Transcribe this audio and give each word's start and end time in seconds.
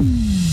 Mm. 0.00 0.47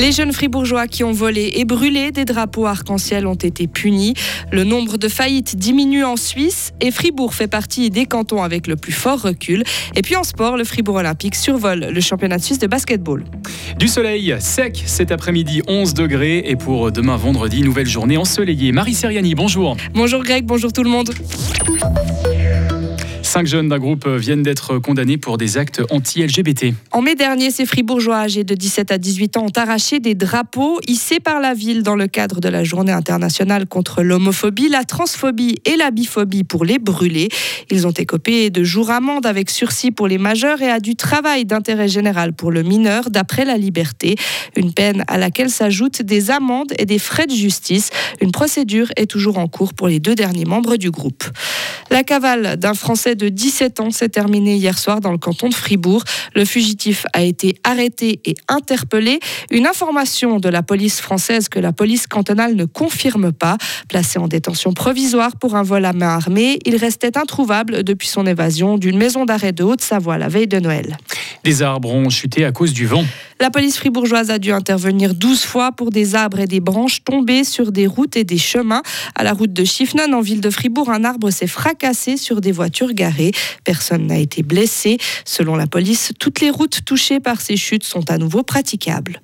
Les 0.00 0.12
jeunes 0.12 0.32
fribourgeois 0.32 0.86
qui 0.86 1.04
ont 1.04 1.12
volé 1.12 1.52
et 1.56 1.66
brûlé 1.66 2.10
des 2.10 2.24
drapeaux 2.24 2.64
arc-en-ciel 2.64 3.26
ont 3.26 3.34
été 3.34 3.66
punis. 3.66 4.14
Le 4.50 4.64
nombre 4.64 4.96
de 4.96 5.08
faillites 5.08 5.56
diminue 5.56 6.04
en 6.04 6.16
Suisse 6.16 6.72
et 6.80 6.90
Fribourg 6.90 7.34
fait 7.34 7.48
partie 7.48 7.90
des 7.90 8.06
cantons 8.06 8.42
avec 8.42 8.66
le 8.66 8.76
plus 8.76 8.94
fort 8.94 9.20
recul. 9.20 9.62
Et 9.96 10.00
puis 10.00 10.16
en 10.16 10.22
sport, 10.22 10.56
le 10.56 10.64
Fribourg 10.64 10.94
Olympique 10.94 11.34
survole 11.34 11.80
le 11.92 12.00
championnat 12.00 12.38
de 12.38 12.42
Suisse 12.42 12.58
de 12.58 12.66
basketball. 12.66 13.24
Du 13.78 13.88
soleil 13.88 14.34
sec 14.40 14.82
cet 14.86 15.12
après-midi, 15.12 15.60
11 15.68 15.92
degrés. 15.92 16.44
Et 16.46 16.56
pour 16.56 16.90
demain 16.90 17.18
vendredi, 17.18 17.60
nouvelle 17.60 17.86
journée 17.86 18.16
ensoleillée. 18.16 18.72
Marie 18.72 18.94
Seriani, 18.94 19.34
bonjour. 19.34 19.76
Bonjour 19.92 20.22
Greg, 20.22 20.46
bonjour 20.46 20.72
tout 20.72 20.82
le 20.82 20.88
monde. 20.88 21.10
Cinq 23.30 23.46
jeunes 23.46 23.68
d'un 23.68 23.78
groupe 23.78 24.08
viennent 24.08 24.42
d'être 24.42 24.78
condamnés 24.78 25.16
pour 25.16 25.38
des 25.38 25.56
actes 25.56 25.80
anti-LGBT. 25.90 26.74
En 26.90 27.00
mai 27.00 27.14
dernier, 27.14 27.52
ces 27.52 27.64
fribourgeois 27.64 28.16
âgés 28.16 28.42
de 28.42 28.56
17 28.56 28.90
à 28.90 28.98
18 28.98 29.36
ans 29.36 29.44
ont 29.44 29.52
arraché 29.54 30.00
des 30.00 30.16
drapeaux 30.16 30.80
hissés 30.88 31.20
par 31.20 31.38
la 31.38 31.54
ville 31.54 31.84
dans 31.84 31.94
le 31.94 32.08
cadre 32.08 32.40
de 32.40 32.48
la 32.48 32.64
journée 32.64 32.90
internationale 32.90 33.68
contre 33.68 34.02
l'homophobie, 34.02 34.68
la 34.68 34.82
transphobie 34.82 35.60
et 35.64 35.76
la 35.76 35.92
biphobie 35.92 36.42
pour 36.42 36.64
les 36.64 36.80
brûler. 36.80 37.28
Ils 37.70 37.86
ont 37.86 37.92
écopé 37.92 38.50
de 38.50 38.64
jours 38.64 38.90
amende 38.90 39.26
avec 39.26 39.48
sursis 39.48 39.92
pour 39.92 40.08
les 40.08 40.18
majeurs 40.18 40.60
et 40.60 40.68
à 40.68 40.80
du 40.80 40.96
travail 40.96 41.44
d'intérêt 41.44 41.86
général 41.86 42.32
pour 42.32 42.50
le 42.50 42.64
mineur 42.64 43.10
d'après 43.10 43.44
la 43.44 43.56
liberté. 43.56 44.16
Une 44.56 44.72
peine 44.72 45.04
à 45.06 45.18
laquelle 45.18 45.50
s'ajoutent 45.50 46.02
des 46.02 46.32
amendes 46.32 46.72
et 46.80 46.84
des 46.84 46.98
frais 46.98 47.28
de 47.28 47.32
justice. 47.32 47.90
Une 48.20 48.32
procédure 48.32 48.88
est 48.96 49.06
toujours 49.06 49.38
en 49.38 49.46
cours 49.46 49.72
pour 49.72 49.86
les 49.86 50.00
deux 50.00 50.16
derniers 50.16 50.46
membres 50.46 50.74
du 50.74 50.90
groupe. 50.90 51.22
La 51.92 52.02
cavale 52.02 52.56
d'un 52.56 52.74
Français 52.74 53.14
de 53.20 53.28
17 53.28 53.80
ans 53.80 53.90
s'est 53.90 54.08
terminée 54.08 54.56
hier 54.56 54.78
soir 54.78 55.00
dans 55.00 55.12
le 55.12 55.18
canton 55.18 55.48
de 55.48 55.54
Fribourg. 55.54 56.02
Le 56.34 56.44
fugitif 56.44 57.06
a 57.12 57.22
été 57.22 57.56
arrêté 57.62 58.20
et 58.24 58.34
interpellé. 58.48 59.20
Une 59.50 59.66
information 59.66 60.40
de 60.40 60.48
la 60.48 60.62
police 60.62 61.00
française 61.00 61.48
que 61.48 61.58
la 61.58 61.72
police 61.72 62.06
cantonale 62.06 62.54
ne 62.56 62.64
confirme 62.64 63.32
pas. 63.32 63.58
Placé 63.88 64.18
en 64.18 64.26
détention 64.26 64.72
provisoire 64.72 65.36
pour 65.36 65.54
un 65.54 65.62
vol 65.62 65.84
à 65.84 65.92
main 65.92 66.08
armée, 66.08 66.58
il 66.64 66.76
restait 66.76 67.18
introuvable 67.18 67.84
depuis 67.84 68.08
son 68.08 68.26
évasion 68.26 68.78
d'une 68.78 68.96
maison 68.96 69.26
d'arrêt 69.26 69.52
de 69.52 69.62
Haute-Savoie 69.62 70.16
la 70.16 70.28
veille 70.28 70.48
de 70.48 70.58
Noël. 70.58 70.96
Des 71.44 71.62
arbres 71.62 71.92
ont 71.92 72.08
chuté 72.08 72.44
à 72.44 72.52
cause 72.52 72.72
du 72.72 72.86
vent. 72.86 73.04
La 73.40 73.48
police 73.48 73.78
fribourgeoise 73.78 74.28
a 74.28 74.38
dû 74.38 74.52
intervenir 74.52 75.14
12 75.14 75.44
fois 75.44 75.72
pour 75.72 75.88
des 75.90 76.14
arbres 76.14 76.40
et 76.40 76.46
des 76.46 76.60
branches 76.60 77.02
tombées 77.04 77.42
sur 77.42 77.72
des 77.72 77.86
routes 77.86 78.14
et 78.16 78.24
des 78.24 78.36
chemins. 78.36 78.82
À 79.14 79.24
la 79.24 79.32
route 79.32 79.54
de 79.54 79.64
Chiffnon, 79.64 80.12
en 80.12 80.20
ville 80.20 80.42
de 80.42 80.50
Fribourg, 80.50 80.90
un 80.90 81.04
arbre 81.04 81.30
s'est 81.30 81.46
fracassé 81.46 82.18
sur 82.18 82.42
des 82.42 82.52
voitures 82.52 82.92
garées. 82.92 83.32
Personne 83.64 84.08
n'a 84.08 84.18
été 84.18 84.42
blessé. 84.42 84.98
Selon 85.24 85.56
la 85.56 85.66
police, 85.66 86.12
toutes 86.20 86.42
les 86.42 86.50
routes 86.50 86.84
touchées 86.84 87.18
par 87.18 87.40
ces 87.40 87.56
chutes 87.56 87.84
sont 87.84 88.10
à 88.10 88.18
nouveau 88.18 88.42
praticables. 88.42 89.22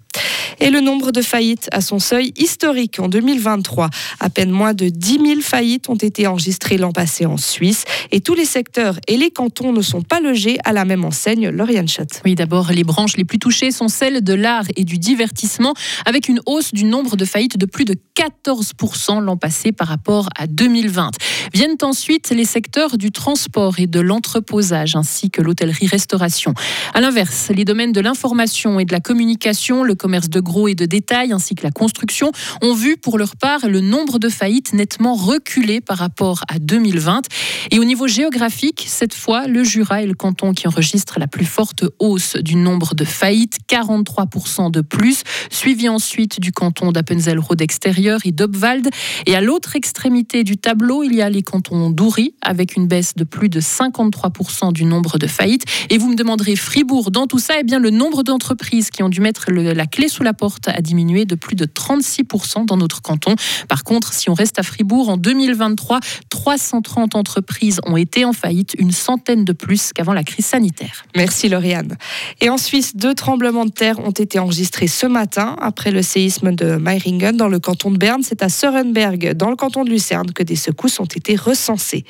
Et 0.60 0.70
le 0.70 0.80
nombre 0.80 1.12
de 1.12 1.22
faillites 1.22 1.68
à 1.72 1.80
son 1.80 1.98
seuil 1.98 2.32
historique 2.36 2.98
en 2.98 3.08
2023. 3.08 3.90
À 4.20 4.30
peine 4.30 4.50
moins 4.50 4.74
de 4.74 4.88
10 4.88 5.20
000 5.26 5.40
faillites 5.40 5.88
ont 5.88 5.96
été 5.96 6.26
enregistrées 6.26 6.78
l'an 6.78 6.92
passé 6.92 7.26
en 7.26 7.36
Suisse. 7.36 7.84
Et 8.10 8.20
tous 8.20 8.34
les 8.34 8.44
secteurs 8.44 8.98
et 9.06 9.16
les 9.16 9.30
cantons 9.30 9.72
ne 9.72 9.82
sont 9.82 10.02
pas 10.02 10.20
logés 10.20 10.58
à 10.64 10.72
la 10.72 10.84
même 10.84 11.04
enseigne. 11.04 11.48
Lauriane 11.48 11.88
Schott. 11.88 12.22
Oui, 12.24 12.34
d'abord, 12.34 12.72
les 12.72 12.84
branches 12.84 13.16
les 13.16 13.24
plus 13.24 13.38
touchées 13.38 13.70
sont 13.70 13.88
celles 13.88 14.22
de 14.22 14.34
l'art 14.34 14.64
et 14.76 14.84
du 14.84 14.98
divertissement, 14.98 15.74
avec 16.04 16.28
une 16.28 16.40
hausse 16.46 16.72
du 16.72 16.84
nombre 16.84 17.16
de 17.16 17.24
faillites 17.24 17.58
de 17.58 17.66
plus 17.66 17.84
de 17.84 17.94
14% 18.14 19.20
l'an 19.20 19.36
passé 19.36 19.72
par 19.72 19.88
rapport 19.88 20.28
à 20.36 20.46
2020. 20.46 21.10
Viennent 21.52 21.76
ensuite 21.82 22.30
les 22.30 22.44
secteurs 22.44 22.98
du 22.98 23.10
transport 23.10 23.78
et 23.78 23.86
de 23.86 24.00
l'entreposage, 24.00 24.96
ainsi 24.96 25.30
que 25.30 25.42
l'hôtellerie-restauration. 25.42 26.54
À 26.94 27.00
l'inverse, 27.00 27.50
les 27.54 27.64
domaines 27.64 27.92
de 27.92 28.00
l'information 28.00 28.80
et 28.80 28.84
de 28.84 28.92
la 28.92 29.00
communication, 29.00 29.82
le 29.82 29.94
commerce 30.06 30.30
de 30.30 30.38
gros 30.38 30.68
et 30.68 30.76
de 30.76 30.86
détail, 30.86 31.32
ainsi 31.32 31.56
que 31.56 31.64
la 31.64 31.72
construction, 31.72 32.30
ont 32.62 32.74
vu 32.74 32.96
pour 32.96 33.18
leur 33.18 33.34
part 33.34 33.66
le 33.66 33.80
nombre 33.80 34.20
de 34.20 34.28
faillites 34.28 34.72
nettement 34.72 35.14
reculer 35.14 35.80
par 35.80 35.98
rapport 35.98 36.44
à 36.46 36.60
2020. 36.60 37.22
Et 37.72 37.80
au 37.80 37.84
niveau 37.84 38.06
géographique, 38.06 38.84
cette 38.86 39.14
fois, 39.14 39.48
le 39.48 39.64
Jura 39.64 40.04
est 40.04 40.06
le 40.06 40.14
canton 40.14 40.52
qui 40.52 40.68
enregistre 40.68 41.18
la 41.18 41.26
plus 41.26 41.44
forte 41.44 41.86
hausse 41.98 42.36
du 42.36 42.54
nombre 42.54 42.94
de 42.94 43.04
faillites, 43.04 43.58
43% 43.68 44.70
de 44.70 44.80
plus, 44.80 45.24
suivi 45.50 45.88
ensuite 45.88 46.38
du 46.38 46.52
canton 46.52 46.92
d'Appenzell-Rhodes 46.92 47.62
extérieur 47.62 48.20
et 48.24 48.30
d'Obwald. 48.30 48.88
Et 49.26 49.34
à 49.34 49.40
l'autre 49.40 49.74
extrémité 49.74 50.44
du 50.44 50.56
tableau, 50.56 51.02
il 51.02 51.16
y 51.16 51.20
a 51.20 51.28
les 51.28 51.42
cantons 51.42 51.90
d'Oury, 51.90 52.36
avec 52.42 52.76
une 52.76 52.86
baisse 52.86 53.16
de 53.16 53.24
plus 53.24 53.48
de 53.48 53.60
53% 53.60 54.72
du 54.72 54.84
nombre 54.84 55.18
de 55.18 55.26
faillites. 55.26 55.64
Et 55.90 55.98
vous 55.98 56.10
me 56.10 56.14
demanderez 56.14 56.54
Fribourg 56.54 57.10
dans 57.10 57.26
tout 57.26 57.40
ça, 57.40 57.54
eh 57.58 57.64
bien 57.64 57.80
le 57.80 57.90
nombre 57.90 58.22
d'entreprises 58.22 58.90
qui 58.90 59.02
ont 59.02 59.08
dû 59.08 59.20
mettre 59.20 59.50
la 59.50 59.85
clé 59.86 60.08
sous 60.08 60.22
la 60.22 60.32
porte 60.32 60.68
a 60.68 60.80
diminué 60.80 61.24
de 61.24 61.34
plus 61.34 61.56
de 61.56 61.64
36% 61.64 62.66
dans 62.66 62.76
notre 62.76 63.02
canton. 63.02 63.34
Par 63.68 63.84
contre, 63.84 64.12
si 64.12 64.28
on 64.28 64.34
reste 64.34 64.58
à 64.58 64.62
Fribourg, 64.62 65.08
en 65.08 65.16
2023, 65.16 66.00
330 66.28 67.14
entreprises 67.14 67.80
ont 67.84 67.96
été 67.96 68.24
en 68.24 68.32
faillite, 68.32 68.74
une 68.78 68.92
centaine 68.92 69.44
de 69.44 69.52
plus 69.52 69.92
qu'avant 69.92 70.12
la 70.12 70.24
crise 70.24 70.46
sanitaire. 70.46 71.04
Merci 71.14 71.48
Lauriane. 71.48 71.96
Et 72.40 72.50
en 72.50 72.58
Suisse, 72.58 72.96
deux 72.96 73.14
tremblements 73.14 73.64
de 73.64 73.70
terre 73.70 73.98
ont 74.00 74.10
été 74.10 74.38
enregistrés 74.38 74.88
ce 74.88 75.06
matin 75.06 75.56
après 75.60 75.90
le 75.90 76.02
séisme 76.02 76.52
de 76.52 76.76
Meiringen 76.76 77.36
dans 77.36 77.48
le 77.48 77.58
canton 77.58 77.90
de 77.90 77.98
Berne. 77.98 78.22
C'est 78.22 78.42
à 78.42 78.48
Sörenberg, 78.48 79.34
dans 79.34 79.50
le 79.50 79.56
canton 79.56 79.84
de 79.84 79.90
Lucerne, 79.90 80.32
que 80.32 80.42
des 80.42 80.56
secousses 80.56 81.00
ont 81.00 81.04
été 81.04 81.36
recensées. 81.36 82.04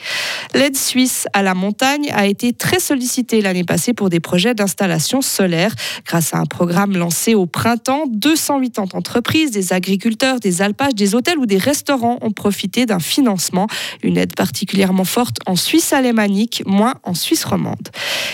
L'aide 0.54 0.76
suisse 0.76 1.26
à 1.32 1.42
la 1.42 1.54
montagne 1.54 2.10
a 2.12 2.26
été 2.26 2.52
très 2.52 2.80
sollicitée 2.80 3.42
l'année 3.42 3.64
passée 3.64 3.92
pour 3.92 4.10
des 4.10 4.20
projets 4.20 4.54
d'installation 4.54 5.20
solaire 5.20 5.74
grâce 6.04 6.34
à 6.34 6.38
un 6.38 6.46
programme 6.46 6.96
lancé 6.96 7.34
au 7.34 7.46
printemps 7.46 7.65
280 7.74 8.94
entreprises, 8.94 9.50
des 9.50 9.72
agriculteurs, 9.72 10.38
des 10.38 10.62
alpages, 10.62 10.94
des 10.94 11.16
hôtels 11.16 11.38
ou 11.38 11.46
des 11.46 11.58
restaurants 11.58 12.18
ont 12.20 12.30
profité 12.30 12.86
d'un 12.86 13.00
financement. 13.00 13.66
Une 14.02 14.16
aide 14.16 14.36
particulièrement 14.36 15.04
forte 15.04 15.38
en 15.46 15.56
Suisse 15.56 15.92
alémanique, 15.92 16.62
moins 16.66 16.94
en 17.02 17.14
Suisse 17.14 17.44
romande. 17.44 17.88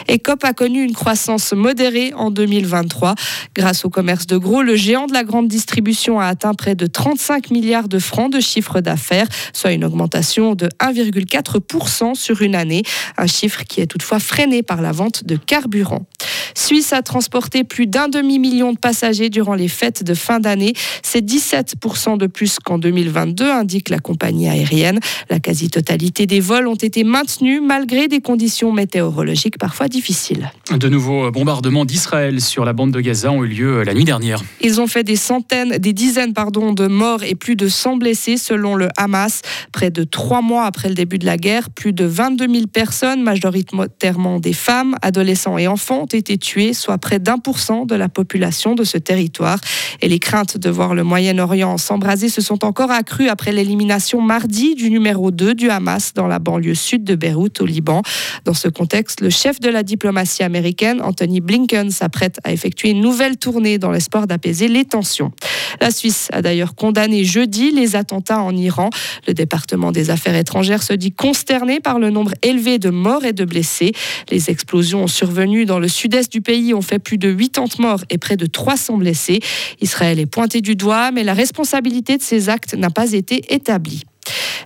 Et 0.08 0.18
COP 0.18 0.44
a 0.44 0.52
connu 0.52 0.82
une 0.82 0.92
croissance 0.92 1.52
modérée 1.54 2.12
en 2.14 2.30
2023. 2.30 3.14
Grâce 3.54 3.84
au 3.84 3.90
commerce 3.90 4.26
de 4.26 4.36
gros, 4.36 4.62
le 4.62 4.76
géant 4.76 5.06
de 5.06 5.14
la 5.14 5.24
grande 5.24 5.48
distribution 5.48 6.20
a 6.20 6.26
atteint 6.26 6.54
près 6.54 6.74
de 6.74 6.86
35 6.86 7.50
milliards 7.50 7.88
de 7.88 7.98
francs 7.98 8.30
de 8.30 8.40
chiffre 8.40 8.80
d'affaires, 8.80 9.28
soit 9.52 9.72
une 9.72 9.84
augmentation 9.84 10.54
de 10.54 10.68
1,4% 10.80 12.14
sur 12.14 12.42
une 12.42 12.54
année, 12.54 12.82
un 13.16 13.26
chiffre 13.26 13.62
qui 13.64 13.80
est 13.80 13.86
toutefois 13.86 14.18
freiné 14.18 14.62
par 14.62 14.82
la 14.82 14.92
vente 14.92 15.24
de 15.24 15.36
carburant. 15.36 16.06
Suisse 16.54 16.92
a 16.92 17.02
transporté 17.02 17.64
plus 17.64 17.86
d'un 17.86 18.08
demi-million 18.08 18.72
de 18.72 18.78
passagers 18.78 19.30
durant 19.30 19.54
les 19.54 19.68
fêtes 19.68 20.02
de 20.02 20.14
fin 20.14 20.40
d'année. 20.40 20.74
C'est 21.02 21.24
17% 21.24 22.18
de 22.18 22.26
plus 22.26 22.58
qu'en 22.58 22.78
2022, 22.78 23.50
indique 23.50 23.88
la 23.88 23.98
compagnie 23.98 24.48
aérienne. 24.48 25.00
La 25.30 25.40
quasi-totalité 25.40 26.26
des 26.26 26.40
vols 26.40 26.66
ont 26.66 26.74
été 26.74 27.04
maintenus 27.04 27.60
malgré 27.62 28.08
des 28.08 28.20
conditions 28.20 28.72
météorologiques 28.72 29.58
parfois 29.58 29.88
difficiles. 29.88 30.50
De 30.70 30.88
nouveaux 30.88 31.30
bombardements 31.30 31.84
d'Israël 31.84 32.40
sur 32.40 32.64
la 32.64 32.72
bande 32.72 32.92
de 32.92 33.00
Gaza 33.00 33.30
ont 33.30 33.44
eu 33.44 33.48
lieu 33.48 33.82
la 33.82 33.94
nuit 33.94 34.04
dernière. 34.04 34.42
Ils 34.60 34.80
ont 34.80 34.86
fait 34.86 35.04
des 35.04 35.16
centaines, 35.16 35.78
des 35.78 35.92
dizaines 35.92 36.32
pardon, 36.32 36.72
de 36.72 36.86
morts 36.86 37.22
et 37.22 37.34
plus 37.34 37.56
de 37.56 37.68
100 37.68 37.96
blessés 37.96 38.36
selon 38.36 38.74
le 38.74 38.88
Hamas. 38.96 39.42
Près 39.72 39.90
de 39.90 40.04
trois 40.04 40.42
mois 40.42 40.64
après 40.64 40.88
le 40.88 40.94
début 40.94 41.18
de 41.18 41.26
la 41.26 41.36
guerre, 41.36 41.70
plus 41.70 41.92
de 41.92 42.04
22 42.04 42.48
000 42.48 42.66
personnes, 42.66 43.22
majoritairement 43.22 44.40
des 44.40 44.52
femmes, 44.52 44.96
adolescents 45.02 45.58
et 45.58 45.66
enfants, 45.66 46.06
été 46.14 46.38
tués, 46.38 46.74
soit 46.74 46.98
près 46.98 47.18
d'un 47.18 47.38
pour 47.38 47.58
cent 47.58 47.84
de 47.86 47.94
la 47.94 48.08
population 48.08 48.74
de 48.74 48.84
ce 48.84 48.98
territoire. 48.98 49.58
Et 50.00 50.08
les 50.08 50.18
craintes 50.18 50.56
de 50.58 50.70
voir 50.70 50.94
le 50.94 51.04
Moyen-Orient 51.04 51.78
s'embraser 51.78 52.28
se 52.28 52.40
sont 52.40 52.64
encore 52.64 52.90
accrues 52.90 53.28
après 53.28 53.52
l'élimination 53.52 54.20
mardi 54.20 54.74
du 54.74 54.90
numéro 54.90 55.30
2 55.30 55.54
du 55.54 55.70
Hamas 55.70 56.12
dans 56.14 56.26
la 56.26 56.38
banlieue 56.38 56.74
sud 56.74 57.04
de 57.04 57.14
Beyrouth 57.14 57.60
au 57.60 57.66
Liban. 57.66 58.02
Dans 58.44 58.54
ce 58.54 58.68
contexte, 58.68 59.20
le 59.20 59.30
chef 59.30 59.60
de 59.60 59.68
la 59.68 59.82
diplomatie 59.82 60.42
américaine, 60.42 61.00
Anthony 61.02 61.40
Blinken, 61.40 61.90
s'apprête 61.90 62.38
à 62.44 62.52
effectuer 62.52 62.90
une 62.90 63.00
nouvelle 63.00 63.36
tournée 63.36 63.78
dans 63.78 63.90
l'espoir 63.90 64.26
d'apaiser 64.26 64.68
les 64.68 64.84
tensions. 64.84 65.32
La 65.80 65.90
Suisse 65.90 66.28
a 66.32 66.42
d'ailleurs 66.42 66.74
condamné 66.74 67.24
jeudi 67.24 67.70
les 67.70 67.96
attentats 67.96 68.40
en 68.40 68.56
Iran. 68.56 68.90
Le 69.26 69.34
département 69.34 69.92
des 69.92 70.10
affaires 70.10 70.36
étrangères 70.36 70.82
se 70.82 70.92
dit 70.92 71.12
consterné 71.12 71.80
par 71.80 71.98
le 71.98 72.10
nombre 72.10 72.32
élevé 72.42 72.78
de 72.78 72.90
morts 72.90 73.24
et 73.24 73.32
de 73.32 73.44
blessés. 73.44 73.92
Les 74.30 74.50
explosions 74.50 75.06
survenues 75.06 75.64
dans 75.64 75.78
le 75.78 75.88
sud-est 76.02 76.32
du 76.32 76.40
pays 76.40 76.74
ont 76.74 76.82
fait 76.82 76.98
plus 76.98 77.16
de 77.16 77.32
80 77.32 77.76
morts 77.78 78.00
et 78.10 78.18
près 78.18 78.36
de 78.36 78.46
300 78.46 78.98
blessés. 78.98 79.38
Israël 79.80 80.18
est 80.18 80.26
pointé 80.26 80.60
du 80.60 80.74
doigt, 80.74 81.12
mais 81.12 81.22
la 81.22 81.32
responsabilité 81.32 82.16
de 82.16 82.22
ces 82.22 82.48
actes 82.48 82.74
n'a 82.74 82.90
pas 82.90 83.12
été 83.12 83.54
établie. 83.54 84.02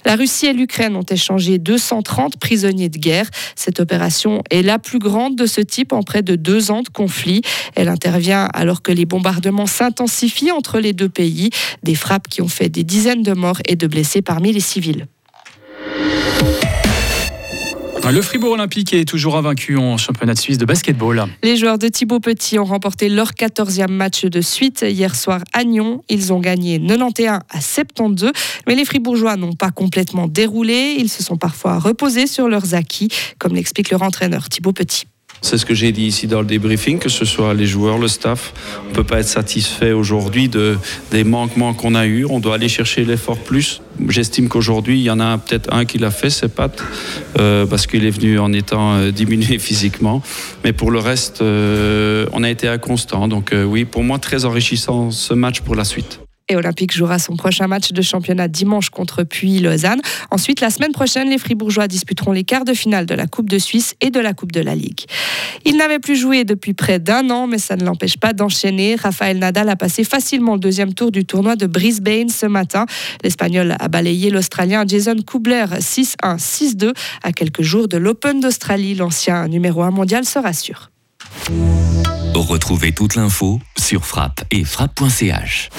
La 0.06 0.16
Russie 0.16 0.46
et 0.46 0.54
l'Ukraine 0.54 0.96
ont 0.96 1.02
échangé 1.02 1.58
230 1.58 2.38
prisonniers 2.38 2.88
de 2.88 2.96
guerre. 2.96 3.28
Cette 3.54 3.80
opération 3.80 4.42
est 4.50 4.62
la 4.62 4.78
plus 4.78 4.98
grande 4.98 5.36
de 5.36 5.44
ce 5.44 5.60
type 5.60 5.92
en 5.92 6.02
près 6.02 6.22
de 6.22 6.36
deux 6.36 6.70
ans 6.70 6.80
de 6.80 6.88
conflit. 6.88 7.42
Elle 7.74 7.88
intervient 7.88 8.48
alors 8.54 8.80
que 8.80 8.92
les 8.92 9.04
bombardements 9.04 9.66
s'intensifient 9.66 10.52
entre 10.52 10.78
les 10.78 10.94
deux 10.94 11.10
pays, 11.10 11.50
des 11.82 11.94
frappes 11.94 12.28
qui 12.28 12.40
ont 12.40 12.48
fait 12.48 12.70
des 12.70 12.84
dizaines 12.84 13.22
de 13.22 13.32
morts 13.34 13.60
et 13.66 13.76
de 13.76 13.86
blessés 13.86 14.22
parmi 14.22 14.54
les 14.54 14.60
civils. 14.60 15.06
Le 18.12 18.22
Fribourg 18.22 18.52
Olympique 18.52 18.92
est 18.92 19.04
toujours 19.04 19.36
invaincu 19.36 19.76
en 19.76 19.96
championnat 19.96 20.34
de 20.34 20.38
Suisse 20.38 20.58
de 20.58 20.64
basketball. 20.64 21.26
Les 21.42 21.56
joueurs 21.56 21.76
de 21.76 21.88
Thibaut 21.88 22.20
Petit 22.20 22.56
ont 22.56 22.64
remporté 22.64 23.08
leur 23.08 23.32
14e 23.32 23.90
match 23.90 24.24
de 24.24 24.40
suite 24.40 24.84
hier 24.88 25.16
soir 25.16 25.40
à 25.52 25.64
Nyon. 25.64 26.04
Ils 26.08 26.32
ont 26.32 26.38
gagné 26.38 26.78
91 26.78 27.40
à 27.50 27.60
72, 27.60 28.30
mais 28.68 28.76
les 28.76 28.84
Fribourgeois 28.84 29.36
n'ont 29.36 29.54
pas 29.54 29.72
complètement 29.72 30.28
déroulé. 30.28 30.96
Ils 30.98 31.08
se 31.08 31.24
sont 31.24 31.36
parfois 31.36 31.80
reposés 31.80 32.28
sur 32.28 32.48
leurs 32.48 32.74
acquis, 32.74 33.08
comme 33.38 33.54
l'explique 33.54 33.90
leur 33.90 34.02
entraîneur 34.02 34.48
Thibaut 34.48 34.72
Petit. 34.72 35.06
C'est 35.42 35.58
ce 35.58 35.66
que 35.66 35.74
j'ai 35.74 35.92
dit 35.92 36.04
ici 36.04 36.26
dans 36.26 36.40
le 36.40 36.46
débriefing, 36.46 36.98
que 36.98 37.08
ce 37.08 37.24
soit 37.24 37.54
les 37.54 37.66
joueurs, 37.66 37.98
le 37.98 38.08
staff. 38.08 38.52
On 38.84 38.90
ne 38.90 38.94
peut 38.94 39.04
pas 39.04 39.20
être 39.20 39.28
satisfait 39.28 39.92
aujourd'hui 39.92 40.48
de, 40.48 40.78
des 41.10 41.24
manquements 41.24 41.74
qu'on 41.74 41.94
a 41.94 42.06
eus. 42.06 42.26
On 42.28 42.40
doit 42.40 42.54
aller 42.54 42.68
chercher 42.68 43.04
l'effort 43.04 43.38
plus. 43.38 43.80
J'estime 44.08 44.48
qu'aujourd'hui, 44.48 44.98
il 44.98 45.02
y 45.02 45.10
en 45.10 45.20
a 45.20 45.38
peut-être 45.38 45.72
un 45.72 45.84
qui 45.84 45.98
l'a 45.98 46.10
fait, 46.10 46.30
c'est 46.30 46.48
Pat, 46.48 46.82
euh, 47.38 47.66
parce 47.66 47.86
qu'il 47.86 48.04
est 48.04 48.10
venu 48.10 48.38
en 48.38 48.52
étant 48.52 48.94
euh, 48.94 49.10
diminué 49.10 49.58
physiquement. 49.60 50.22
Mais 50.64 50.72
pour 50.72 50.90
le 50.90 50.98
reste, 50.98 51.42
euh, 51.42 52.26
on 52.32 52.42
a 52.42 52.50
été 52.50 52.68
inconstant. 52.68 53.28
Donc 53.28 53.54
oui, 53.54 53.84
pour 53.84 54.02
moi, 54.02 54.18
très 54.18 54.44
enrichissant 54.44 55.10
ce 55.10 55.34
match 55.34 55.60
pour 55.60 55.74
la 55.74 55.84
suite 55.84 56.25
et 56.48 56.56
Olympique 56.56 56.94
jouera 56.94 57.18
son 57.18 57.36
prochain 57.36 57.66
match 57.66 57.92
de 57.92 58.02
championnat 58.02 58.48
dimanche 58.48 58.90
contre 58.90 59.24
Puy-Lausanne. 59.24 60.00
Ensuite, 60.30 60.60
la 60.60 60.70
semaine 60.70 60.92
prochaine, 60.92 61.28
les 61.28 61.38
Fribourgeois 61.38 61.88
disputeront 61.88 62.32
les 62.32 62.44
quarts 62.44 62.64
de 62.64 62.74
finale 62.74 63.06
de 63.06 63.14
la 63.14 63.26
Coupe 63.26 63.50
de 63.50 63.58
Suisse 63.58 63.94
et 64.00 64.10
de 64.10 64.20
la 64.20 64.32
Coupe 64.32 64.52
de 64.52 64.60
la 64.60 64.74
Ligue. 64.74 65.04
Il 65.64 65.76
n'avait 65.76 65.98
plus 65.98 66.16
joué 66.16 66.44
depuis 66.44 66.74
près 66.74 66.98
d'un 66.98 67.30
an, 67.30 67.46
mais 67.46 67.58
ça 67.58 67.76
ne 67.76 67.84
l'empêche 67.84 68.16
pas 68.16 68.32
d'enchaîner. 68.32 68.94
Raphaël 68.94 69.38
Nadal 69.38 69.68
a 69.68 69.76
passé 69.76 70.04
facilement 70.04 70.54
le 70.54 70.60
deuxième 70.60 70.94
tour 70.94 71.10
du 71.10 71.24
tournoi 71.24 71.56
de 71.56 71.66
Brisbane 71.66 72.28
ce 72.28 72.46
matin. 72.46 72.86
L'Espagnol 73.24 73.76
a 73.78 73.88
balayé 73.88 74.30
l'Australien 74.30 74.84
Jason 74.86 75.16
Kubler 75.26 75.64
6-1, 75.78 76.38
6-2 76.38 76.92
à 77.22 77.32
quelques 77.32 77.62
jours 77.62 77.88
de 77.88 77.96
l'Open 77.96 78.40
d'Australie. 78.40 78.94
L'ancien 78.94 79.48
numéro 79.48 79.82
1 79.82 79.90
mondial 79.90 80.24
se 80.24 80.38
rassure. 80.38 80.90
Retrouvez 82.40 82.92
toute 82.92 83.14
l'info 83.14 83.60
sur 83.78 84.04
frappe 84.04 84.44
et 84.50 84.64
frappe.ch. 84.64 85.70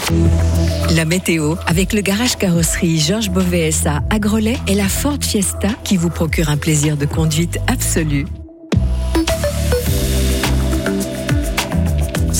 La 0.96 1.06
météo 1.06 1.56
avec 1.68 1.94
le 1.94 2.02
garage 2.02 2.36
carrosserie 2.36 3.00
Georges 3.00 3.30
Beauvais 3.30 3.70
à 3.86 4.20
Grelais 4.20 4.58
et 4.68 4.74
la 4.74 4.90
Ford 4.90 5.20
Fiesta 5.22 5.70
qui 5.84 5.98
vous 5.98 6.10
procure 6.10 6.50
un 6.50 6.58
plaisir 6.58 6.98
de 6.98 7.06
conduite 7.06 7.60
absolu. 7.68 8.26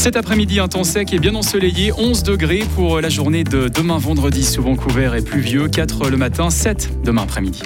Cet 0.08 0.16
après-midi, 0.16 0.62
un 0.62 0.70
temps 0.70 0.86
sec 0.86 1.12
et 1.12 1.20
bien 1.20 1.36
ensoleillé, 1.36 1.92
11 1.92 2.24
degrés 2.24 2.64
pour 2.76 3.02
la 3.02 3.10
journée 3.10 3.44
de 3.44 3.68
demain 3.68 3.98
vendredi, 3.98 4.46
souvent 4.46 4.78
couvert 4.78 5.16
et 5.16 5.22
pluvieux, 5.22 5.68
4 5.68 6.10
le 6.10 6.16
matin, 6.16 6.50
7 6.50 7.04
demain 7.04 7.24
après-midi. 7.24 7.62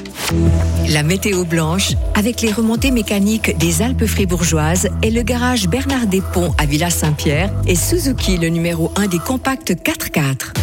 La 0.89 1.03
météo 1.03 1.45
blanche 1.45 1.91
avec 2.15 2.41
les 2.41 2.51
remontées 2.51 2.89
mécaniques 2.89 3.55
des 3.59 3.83
Alpes 3.83 4.07
fribourgeoises 4.07 4.89
et 5.03 5.11
le 5.11 5.21
garage 5.21 5.67
Bernard 5.67 6.07
Desponts 6.07 6.55
à 6.57 6.65
Villa 6.65 6.89
Saint-Pierre 6.89 7.53
et 7.67 7.75
Suzuki 7.75 8.39
le 8.39 8.47
numéro 8.47 8.91
1 8.95 9.05
des 9.05 9.19
compacts 9.19 9.73
4x4. 9.73 10.53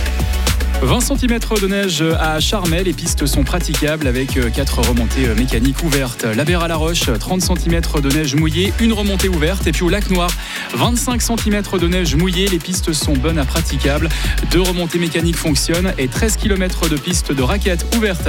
20 0.80 1.00
cm 1.00 1.38
de 1.60 1.66
neige 1.66 2.04
à 2.20 2.38
Charmel, 2.38 2.84
les 2.84 2.92
pistes 2.92 3.26
sont 3.26 3.42
praticables 3.42 4.06
avec 4.06 4.38
4 4.52 4.88
remontées 4.88 5.26
mécaniques 5.34 5.82
ouvertes. 5.82 6.25
La 6.25 6.44
Berre 6.44 6.62
à 6.62 6.69
la 6.69 6.76
Roche, 6.76 7.10
30 7.19 7.42
cm 7.42 7.80
de 8.00 8.08
neige 8.10 8.34
mouillée, 8.36 8.72
une 8.78 8.92
remontée 8.92 9.28
ouverte. 9.28 9.66
Et 9.66 9.72
puis 9.72 9.82
au 9.82 9.88
lac 9.88 10.08
Noir, 10.10 10.30
25 10.75 11.20
cm 11.20 11.62
de 11.80 11.88
neige 11.88 12.14
mouillée, 12.14 12.46
les 12.46 12.58
pistes 12.58 12.92
sont 12.92 13.12
bonnes 13.12 13.38
à 13.38 13.44
praticables. 13.44 14.08
Deux 14.50 14.62
remontées 14.62 14.98
mécaniques 14.98 15.36
fonctionnent 15.36 15.92
et 15.98 16.08
13 16.08 16.36
km 16.36 16.88
de 16.88 16.96
pistes 16.96 17.32
de 17.32 17.42
raquettes 17.42 17.84
ouvertes. 17.96 18.28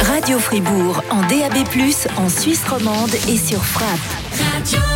Radio 0.00 0.38
Fribourg 0.38 1.02
en 1.10 1.20
DAB+, 1.22 1.66
en 2.16 2.28
Suisse 2.28 2.64
romande 2.68 3.14
et 3.28 3.38
sur 3.38 3.64
Frappe. 3.64 4.91